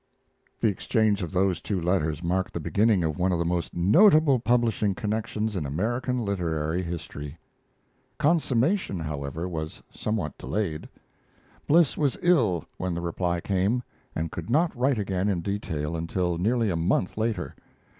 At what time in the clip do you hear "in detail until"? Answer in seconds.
15.29-16.39